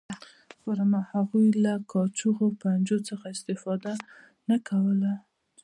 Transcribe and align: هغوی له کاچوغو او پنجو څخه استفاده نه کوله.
هغوی 1.13 1.47
له 1.63 1.73
کاچوغو 1.91 2.45
او 2.51 2.57
پنجو 2.61 2.97
څخه 3.09 3.25
استفاده 3.35 3.93
نه 4.49 4.57
کوله. 4.67 5.11